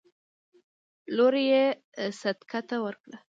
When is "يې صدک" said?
1.49-2.51